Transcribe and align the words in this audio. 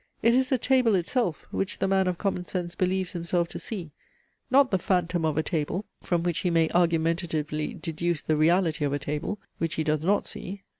It 0.23 0.33
is 0.33 0.49
the 0.49 0.57
table 0.57 0.95
itself, 0.95 1.45
which 1.51 1.77
the 1.77 1.87
man 1.87 2.07
of 2.07 2.17
common 2.17 2.43
sense 2.43 2.73
believes 2.73 3.11
himself 3.11 3.49
to 3.49 3.59
see, 3.59 3.91
not 4.49 4.71
the 4.71 4.79
phantom 4.79 5.25
of 5.25 5.37
a 5.37 5.43
table, 5.43 5.85
from 6.01 6.23
which 6.23 6.39
he 6.39 6.49
may 6.49 6.69
argumentatively 6.71 7.75
deduce 7.75 8.23
the 8.23 8.35
reality 8.35 8.83
of 8.83 8.93
a 8.93 8.97
table, 8.97 9.39
which 9.59 9.75
he 9.75 9.83
does 9.83 10.03
not 10.03 10.25
see. 10.25 10.63